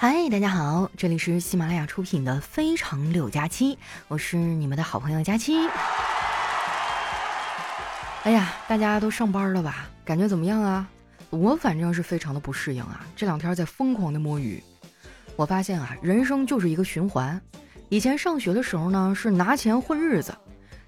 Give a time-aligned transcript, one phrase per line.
[0.00, 3.74] 嗨，大家好，这里是喜马拉雅出品的《非常六加七》，
[4.06, 5.56] 我是你们的好朋友佳期。
[8.22, 9.88] 哎呀，大家都上班了吧？
[10.04, 10.88] 感觉怎么样啊？
[11.30, 13.04] 我反正是非常的不适应啊！
[13.16, 14.62] 这两天在疯狂的摸鱼，
[15.34, 17.40] 我发现啊，人生就是一个循环。
[17.88, 20.30] 以前上学的时候呢，是拿钱混日子；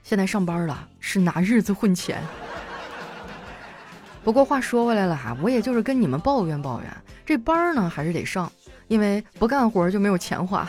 [0.05, 2.23] 现在上班了，是拿日子混钱。
[4.23, 6.97] 不过话说回来了哈，我也就是跟你们抱怨抱怨，
[7.27, 8.49] 这班儿呢还是得上。
[8.91, 10.69] 因为不干活就没有钱花，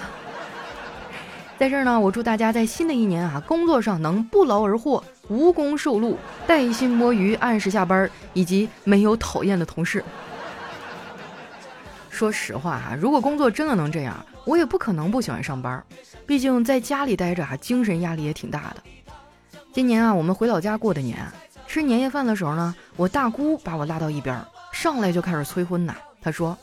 [1.57, 10.05] 在这儿呢，我祝大家在新的一年啊，工作上能不劳而获，无功受禄，带薪摸鱼，按时下班，以及没有讨厌的同事。
[12.12, 15.84] 说实话啊，如果工作真的能这样，我也不可能不喜欢上班，
[16.27, 18.84] 毕竟在家里待着啊，精神压力也挺大的。
[19.73, 21.17] 今年啊，我们回老家过的年，
[21.65, 24.40] 吃年夜饭的时候呢，我大姑把我拉到一边，
[24.71, 26.55] 上来就开始催婚呐，她说。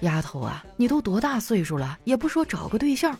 [0.00, 3.18] 丫头啊，你都多大岁数了，也不说找个对象。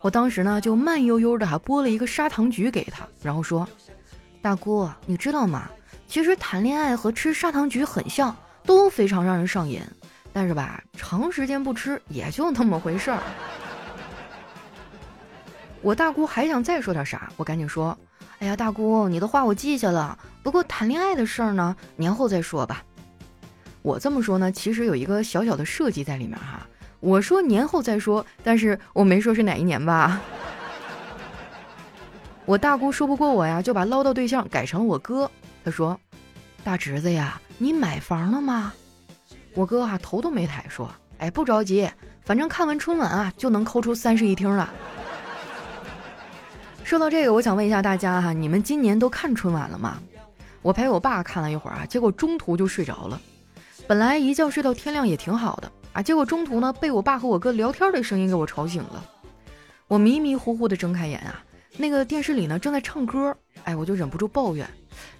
[0.00, 3.68] 我当时呢就慢悠悠的还剥了一个砂糖橘给她，然后说
[4.40, 5.70] ：“大姑，你知道吗？
[6.06, 8.34] 其实谈恋爱和吃砂糖橘很像，
[8.64, 9.82] 都非常让人上瘾。
[10.32, 13.20] 但是吧，长时间不吃也就那么回事儿。”
[15.82, 17.96] 我大姑还想再说点啥，我赶紧说
[18.40, 20.18] ：“哎呀，大姑，你的话我记下了。
[20.42, 22.82] 不过谈恋爱的事儿呢，年后再说吧。”
[23.82, 26.66] 我这么说呢，其实有一个小小的设计在里面哈。
[27.00, 30.20] 我说年后再说，但是我没说是哪一年吧。
[32.44, 35.30] 我大姑说不过我呀，就把唠叨对象改成了我哥。
[35.64, 35.98] 他说
[36.62, 38.72] ：“大侄子呀，你买房了吗？”
[39.54, 41.88] 我哥啊头都没抬说：“哎，不着急，
[42.22, 44.70] 反正看完春晚啊就能抠出三室一厅了。”
[46.84, 49.98] 说到这个，我想问一下大家哈，你们今年都看春晚了吗？
[50.60, 53.18] 我陪我爸看了一会儿啊，结果中途就睡着了。
[53.90, 59.04] 本来一觉睡到天亮也挺好的啊，结果中途呢被我爸和我哥聊天的声音给我吵醒了。
[59.88, 61.42] 我迷迷糊糊的睁开眼啊，
[61.76, 64.64] 那个电视里呢正在唱歌，哎，我就忍不住抱怨：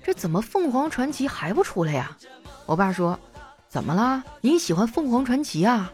[0.05, 2.17] 这怎么凤凰传奇还不出来呀？
[2.65, 3.19] 我爸说：
[3.69, 4.23] 怎么了？
[4.41, 5.93] 你喜欢凤凰传奇啊？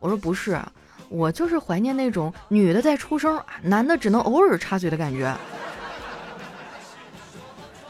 [0.00, 0.60] 我说不是，
[1.08, 5.32] 我就是怀念那种女的在出声，男的只能偶尔插嘴的感觉。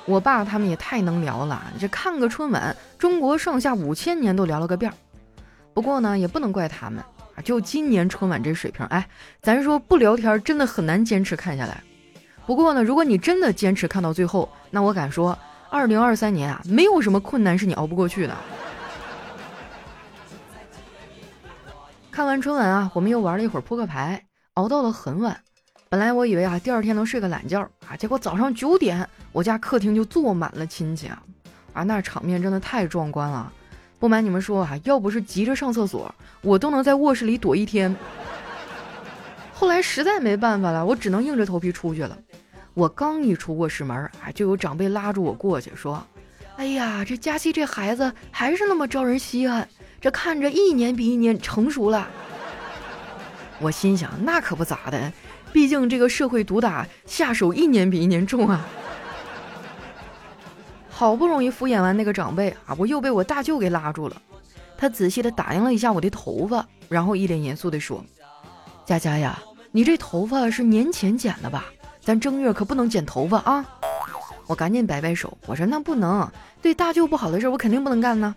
[0.07, 4.95] 我爸他们也太能聊了，这看个春晚，中国上下五千年都聊了个遍儿。
[5.75, 7.03] 不过呢，也不能怪他们
[7.35, 9.09] 啊，就今年春晚这水平，哎，
[9.43, 11.83] 咱说不聊天真的很难坚持看下来。
[12.47, 15.37] 不过呢，如果你真的坚持看到最后，那我敢说，
[15.71, 18.37] 二零二三年啊，没有什么困难是你熬不过去的。
[22.13, 24.25] 看完春晚啊，我们又玩了一会儿扑克牌，
[24.55, 25.41] 熬到了很晚。
[25.89, 31.23] 本来我以为啊，第二天能睡个懒觉啊，结果早上九点，我家客厅就坐满了亲戚啊，
[31.73, 33.53] 啊，那场面真的太壮观了。
[33.99, 37.95] 不瞒你们说啊，要不是急着上厕所，我都能在卧室里躲一天。
[39.55, 42.19] 后来实在没办法了，我只能硬着头皮出去了。
[42.75, 46.05] 我刚一出卧室门啊，就有长辈拉住我过去说
[46.59, 49.67] ：“哎呀，这佳期这孩子还是那么招人稀罕，
[50.01, 52.09] 这看着一年比一年成熟了。”
[53.61, 55.11] 我心想，那可不咋的。
[55.53, 58.67] 毕竟这个社会毒打下手一年比一年重啊！
[60.91, 64.21] 好不容易敷衍完那个长辈啊，我又被我大舅给拉住了。
[64.79, 68.05] 他仔细的打量了一下我的头发，然后一脸严肃的说
[68.85, 69.39] ：“佳佳呀，
[69.73, 71.65] 你这头发是年前剪的吧？
[72.01, 73.65] 咱正月可不能剪头发啊！”
[74.47, 76.31] 我赶紧摆摆手，我说：“那不能，
[76.63, 78.35] 对大舅不好的事我肯定不能干呢。”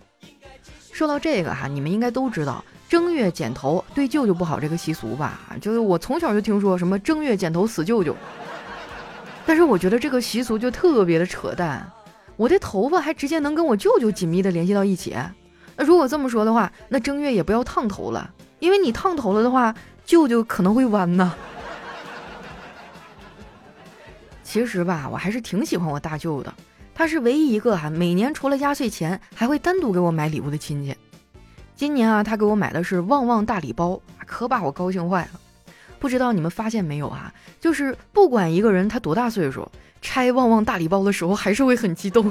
[0.91, 2.63] 说到这个哈，你们应该都知道。
[2.89, 8.15] 正月剪头对舅舅不好这个习俗吧，就是我从小就听说什么正月剪头死舅舅，
[9.45, 11.87] 但是我觉得这个习俗就特别的扯淡，
[12.35, 15.15] 我的头发还直接能跟我舅舅紧密的联系到一起，
[15.75, 21.35] 那如果这么说的话，那正月也不要烫头了，因为你烫头了的话，舅舅可能会弯呢。
[24.41, 26.51] 其实吧，我还是挺喜欢我大舅的，
[26.95, 30.95] 他是唯一一个哈每年除了压岁钱还会单独给我买礼物的亲戚。
[31.79, 35.39] 今年啊，他给我买的是旺旺大礼包，可把我高兴坏了。
[35.97, 37.33] 不知道你们发现没有啊？
[37.61, 39.65] 就是不管一个人他多大岁数，
[40.01, 42.29] 拆旺旺大礼包的时候还是会很激动。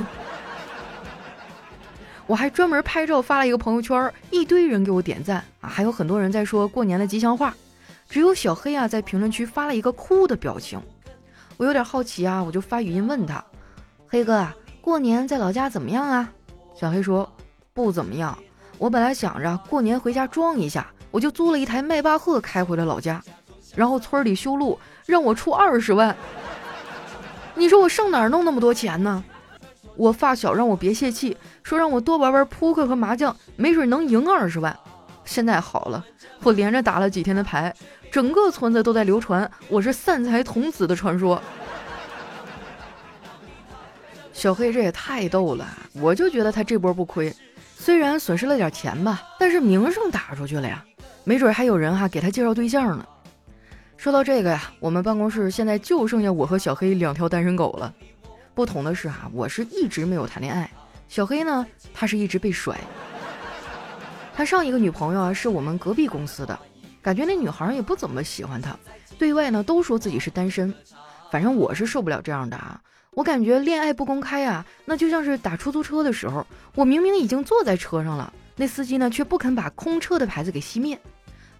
[2.28, 7.54] 我还专门拍照发了一个朋友圈，一堆人给我点赞啊，还有很多人在说过年的吉祥话。
[8.06, 10.78] 只有小黑啊在评论区发了一个哭的表情。
[11.56, 13.42] 我有点好奇啊，我就发语音问他
[14.08, 16.30] ：“黑哥啊，过年在老家怎么样啊？”
[16.78, 17.32] 小黑说
[17.72, 18.38] ：“不怎么样。”
[18.78, 23.20] 我本来想着过年回家装一下，我就租了一台迈巴赫开回了老家，
[23.74, 26.16] 然后村里修路让我出二十万。
[27.54, 29.22] 你说我上哪儿弄那么多钱呢？
[29.96, 34.78] 我发小让我别泄气，说让我多玩玩扑克和麻将，没准能赢二十万。
[35.24, 36.04] 现在好了，
[36.44, 37.74] 我连着打了几天的牌，
[38.12, 41.42] 整个村子都在流传我是散财童子的传说。
[44.32, 47.34] 小黑这也太逗了，我就觉得他这波不亏，
[47.80, 50.84] 虽然损失了点钱吧，但是名声打出去了呀，
[51.22, 53.06] 没准还有人哈给他介绍对象呢。
[53.96, 57.94] 说到这个呀，我们办公室现在就剩下我和小黑两条单身狗了。
[58.52, 60.68] 不同的是哈，我是一直没有谈恋爱，
[61.08, 61.64] 小黑呢，
[61.94, 62.76] 他是一直被甩。
[64.34, 66.58] 他上一个女朋友啊，是我们隔壁公司的，
[67.00, 68.76] 感觉那女孩也不怎么喜欢他，
[69.16, 70.74] 对外呢都说自己是单身。
[71.30, 72.80] 反正我是受不了这样的啊，
[73.18, 80.96] 我感觉恋爱不公开啊，那就像是打出租车的时候，我明明已经坐在车上了，那司机呢却不肯把空车的牌子给熄灭。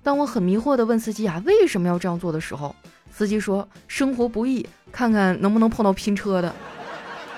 [0.00, 2.76] 当我很迷惑地问司机啊为什么要这样做的时候，
[3.10, 6.54] 司机说生活不易，看看能不能碰到拼车的。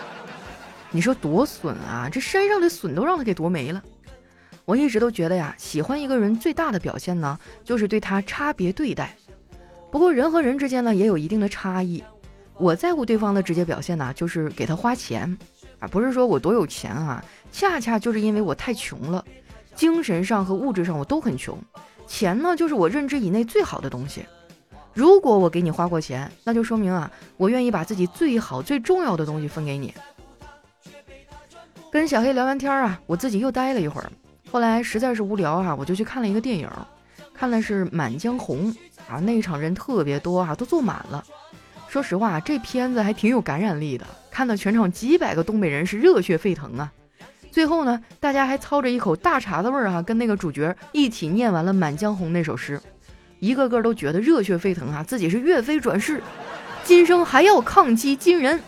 [0.93, 3.83] 你说多损啊，这山上的笋都让他给夺没了。
[4.67, 9.17] 我一直都觉得呀，喜欢一个人最大的表现呢，就是对他差别对待。
[9.91, 12.05] 不过人和人之间呢，也有一定的差异。
[12.61, 15.37] 我在乎对方的直接表现呢，就是给他花钱，
[15.79, 19.25] 啊，不是说我多有钱啊，恰恰就是因为我太穷了，
[19.75, 21.59] 精神上和物质上我都很穷。
[22.07, 24.27] 钱呢，就是我认知以内最好的东西。
[24.93, 29.95] 如果我给你花过钱，那就说明啊，我愿意把自己最好最重要的东西分给你。
[31.91, 34.13] 跟小黑聊完天啊，我自己又待了一会儿。
[34.51, 36.69] 后来实在是无聊啊，我就去看了一个电影，
[37.33, 38.73] 看的是《满江红》
[39.09, 41.25] 啊，那一场人特别多啊，都坐满了。
[41.91, 46.93] 说实话，这片子还挺有感染力的，看到全场几百个东北人是热血沸腾啊。
[47.51, 52.81] 最后呢，大家还操着一口大碴子味儿啊，跟那个主角一起念完了《满江红》那首诗，
[53.41, 56.23] 一个个都觉得热血沸腾啊，自己是岳飞转世，
[56.85, 58.63] 今生还要抗击金人。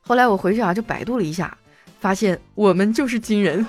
[0.00, 1.58] 后来我回去啊，就百度了一下，
[1.98, 3.66] 发现我们就是金人。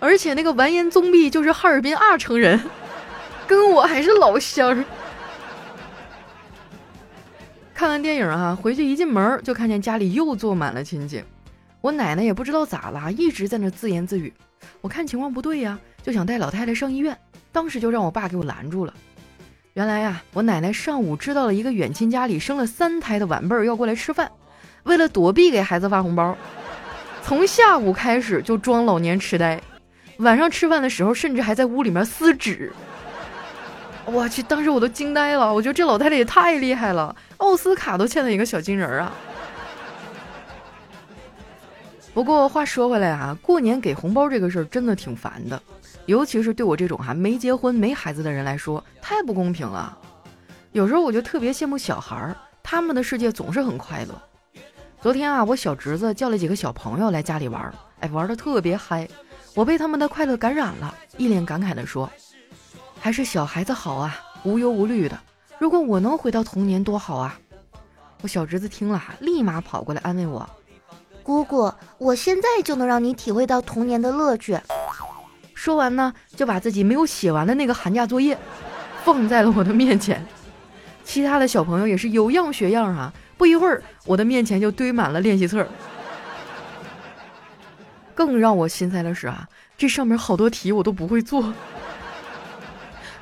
[0.00, 2.60] 而且那个完颜宗弼就是哈尔滨二城人，
[3.46, 4.84] 跟我还是老乡。
[7.78, 11.22] 看完电影啊，回去一进门就看见家里又坐满了亲戚。
[11.80, 14.32] 我奶奶也不知道咋了，一直在那自言自语。
[14.80, 17.16] 我看情况不对呀，就想带老太太上医院，
[17.52, 18.92] 当时就让我爸给我拦住了。
[19.74, 24.28] 原来呀，我奶奶上午知道了一个远亲家里生了三胎的晚辈儿要过来吃饭，
[24.82, 26.36] 为了躲避给孩子发红包，
[27.22, 29.60] 从下午开始就装老年痴呆。
[30.16, 32.72] 晚上吃饭的时候，甚至还在屋里面撕纸。
[34.10, 35.52] 我去，当时我都惊呆了。
[35.52, 39.12] 我觉得这老太太也太厉害了，奥斯卡都欠了一个小金人儿啊。
[42.14, 45.62] 不过话说回来啊，过年给红包这个事儿真的挺烦的，
[46.06, 49.96] 尤其是对我这种哈没结婚没孩子的人来说，太不公平了。
[50.72, 54.20] 有时候我就特别羡慕小孩儿，他们的世界总是很快乐。
[55.00, 59.06] 昨天啊，我小侄子叫了几个小朋友来家里玩，哎，玩的特别嗨。
[59.54, 62.10] 我被他们的快乐感染了，一脸感慨地说
[63.00, 65.18] ：“还是小孩子好啊，无忧无虑的。
[65.58, 67.38] 如果我能回到童年，多好啊！”
[68.22, 70.48] 我小侄子听了，立马跑过来安慰我
[71.22, 74.58] ：“姑姑，我现在就能让你体会到童年的乐趣。”
[75.54, 78.36] 说完呢，就把自己没有写完的那个寒假作业
[79.04, 80.24] 放在了我的面前。
[81.04, 85.66] 其他的小朋友也是有样学样啊，不一会儿，我的面前就堆满了练习册。
[88.14, 91.52] 更让我心塞的是啊，这上面好多题我都不会做。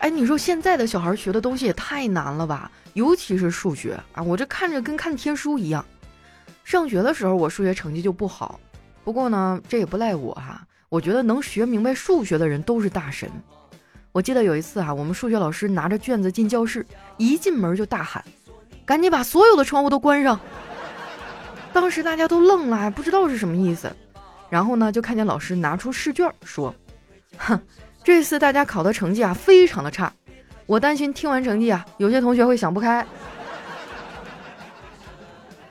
[0.06, 2.70] 哎，你说现在的小孩学的东西也太难了吧？
[2.92, 5.84] 尤其是数学啊，我这看着跟看天书一样。
[6.62, 8.60] 上学的时候我数学成绩就不好，
[9.02, 10.64] 不过呢，这也不赖我哈。
[10.88, 13.28] 我觉得能学明白数学的人都是大神。
[14.12, 16.86] 我记得有一次啊，我们数学老师拿着卷子进教室，
[17.16, 18.24] 一进门就大喊
[18.86, 20.38] ：“赶紧把所有的窗户都关上！”
[21.74, 23.90] 当时大家都愣了，不知道是什么意思。
[24.48, 26.72] 然后呢，就看见老师拿出试卷说
[27.38, 27.60] ：“哼，
[28.06, 30.12] 这次大家考的成绩啊，非常的差。
[30.64, 33.04] 我担心听完成绩啊，有些同学会想不开。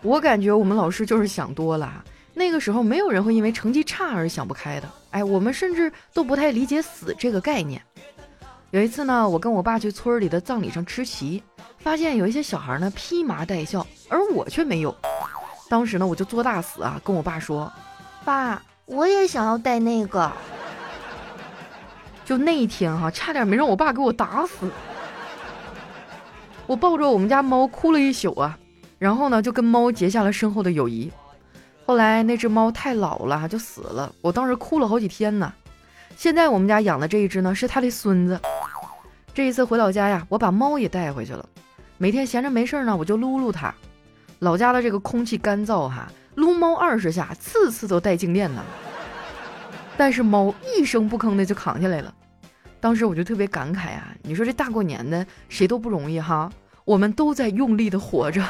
[0.02, 2.04] 我感觉我们老师就是想多了。
[2.34, 4.90] 那个时候没有人会因为成绩差而想不开的。
[5.12, 7.82] 哎，我们甚至都不太理解死这个概念。
[8.72, 11.42] 有一次呢，我跟我爸去村里的葬礼上吃席，
[11.78, 14.94] 发现有一些小孩呢披麻戴孝，而我却没有。
[15.70, 17.72] 当时呢，我就作大死啊，跟我爸说。”
[18.26, 20.30] 爸，我也想要带那个。
[22.26, 24.70] 就那一天哈，差点没让我爸给我打死。
[26.66, 28.58] 我抱着我们家猫哭了一宿啊，
[28.98, 31.12] 然后呢，就跟猫结下了深厚的友谊。
[31.86, 34.12] 后来那只猫太老了，就死了。
[34.22, 35.54] 我当时哭了好几天呢。
[36.18, 38.40] 现在我们家养的这一只呢，是他的孙子。
[39.36, 41.48] 这一次回老家呀，我把猫也带回去了。
[42.00, 43.72] 每天闲着没事呢，我就撸撸它。
[44.40, 46.12] 老家的这个空气干燥哈。
[46.34, 48.64] 撸猫二十下，次次都带静电呢。
[49.98, 52.14] 但是猫一声不吭的就扛下来了。
[52.80, 56.52] 当时我就特别感慨啊，你说这大过年的谁都不容易哈，
[56.84, 58.48] 我们都在用力的活着。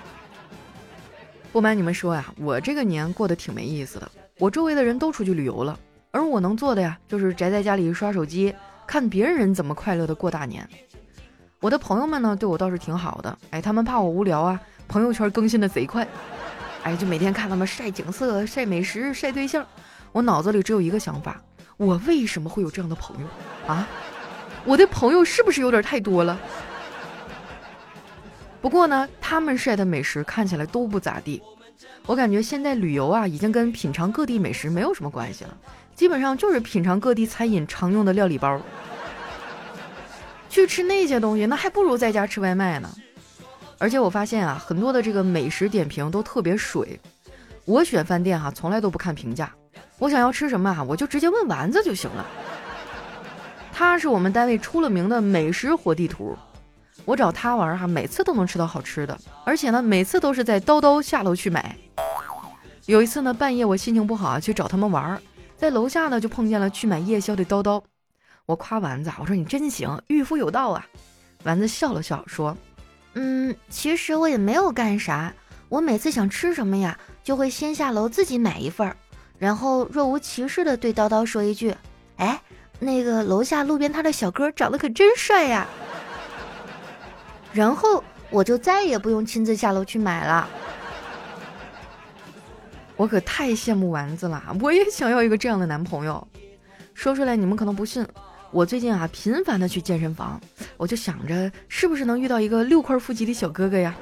[1.52, 4.10] 不瞒你们说呀，我这个年过得挺没意思的。
[4.38, 5.78] 我周围的人都出去旅游了，
[6.10, 8.54] 而我能做的呀，就是宅在家里刷手机，
[8.86, 10.68] 看别人怎么快乐的过大年。
[11.60, 16.06] 我的朋友们呢，对我倒是挺好的，哎，他们怕我无聊啊，朋友圈更新的贼快，
[16.82, 19.64] 哎，就每天看他们晒景色、晒美食、晒对象。
[20.12, 21.40] 我脑子里只有一个想法：
[21.76, 23.26] 我为什么会有这样的朋友
[23.66, 23.86] 啊？
[24.64, 26.38] 我的朋友是不是有点太多了？
[28.60, 31.42] 不过呢，他们晒的美食看起来都不咋地。
[32.06, 35.56] 我感觉现在旅游啊，已经跟品尝各地美食没有什么关系了，
[35.94, 38.60] 基本上就是品尝各地餐饮常用的料理包。
[40.48, 42.90] 去吃那些东西，那还不如在家吃外卖呢。
[43.78, 46.98] 而且我发现啊，很多的这个美食点评都特别水。
[47.64, 49.52] 我选饭店哈，从来都不看评价，
[49.98, 52.24] 我想要吃什么啊，我就直接问丸子就行了。
[53.72, 56.36] 他是我们单位出了名的美食活地图。
[57.04, 61.76] 我找他玩哈，每次都能吃到好吃的，而且呢，每次都是在叨叨下楼去买。
[62.86, 65.20] 有一次呢，半夜我心情不好啊去找他们玩，
[65.56, 67.82] 在楼下呢就碰见了去买夜宵的叨叨。
[68.46, 70.86] 我夸丸子，我说你真行，御夫有道啊。
[71.44, 72.56] 丸子笑了笑说
[73.14, 75.32] ：“嗯，其实我也没有干啥，
[75.68, 78.96] 我每次想吃什么呀，就会先下楼自己买一份儿，
[79.38, 81.74] 然后若无其事的对叨叨说一句
[82.18, 82.40] ：‘哎，
[82.78, 85.66] 那个楼下路边摊的小哥长得可真帅呀。’”
[87.52, 90.48] 然后我就再也不用亲自下楼去买了。
[92.96, 96.26] 我可太羡慕丸子了，我也想要一个这样的男朋友。
[96.94, 98.04] 说出来你们可能不信，
[98.50, 100.40] 我最近啊频繁的去健身房，
[100.76, 103.94] 我就想着是不是能遇到一个六块腹肌的小哥哥呀。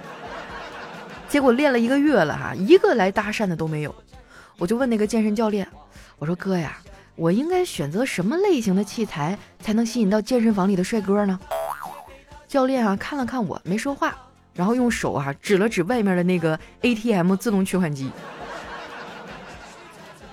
[1.28, 3.94] 结果练了一个月了哈，一个来搭讪的都没有。
[4.58, 5.66] 我就问那个健身教练，
[6.18, 6.78] 我说哥呀，
[7.14, 11.38] 我应该选择什么类型的器材才能吸引到健身房里的帅哥呢？
[12.48, 14.16] 教练啊，看了看我，没说话，
[14.54, 18.10] 然后用手啊指了指外面的那个 ATM 自动取款机，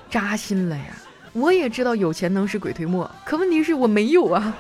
[0.09, 0.95] 扎心了呀！
[1.33, 4.55] 我也知道有钱能使鬼推磨，可问题是我没有啊。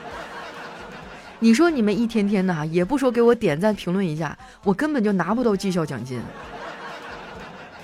[1.39, 6.19] 你说你们一天天的哈，也不说给我点赞评论一下，我根本就拿不到绩效奖金。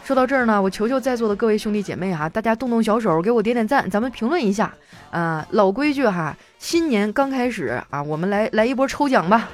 [0.10, 4.74] 说到这儿呢，我求求在座的各位兄弟姐妹哈，大家动动小手给我点点赞，咱们评论一下。
[5.12, 9.48] 啊，老规矩哈，新年刚开始啊，我们来来一波抽奖吧。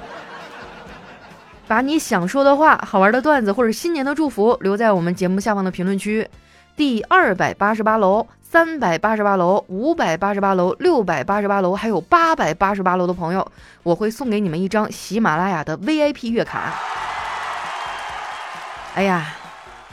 [1.68, 6.26] 把你想说的话、好玩的段子或者新年的祝福留在我们节目下方的评论区。
[6.74, 13.46] 第二百八十八楼、三百八十八楼、五百八十八楼、六百八十八楼，还有八百八十八楼的朋友，
[13.82, 16.72] 我会送给你们一张喜马拉雅的 VIP 月卡。
[18.94, 19.22] 哎呀！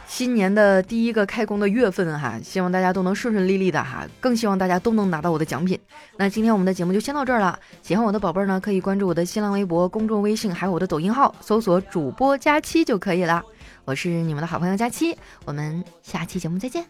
[0.08, 5.80] 新年的第一个开工的月份哈，希望大家都能顺顺利利的哈，更希望大家都能拿到我的奖品。
[6.18, 13.44] 那今天我们的节目就先到这儿了，喜欢我的宝贝儿呢，可以关注我的新浪微博、公众微信，还有我的抖音号，搜索主播佳期就可以了。
[13.86, 16.86] 我是你们的好朋友佳期，我们下期节目再见。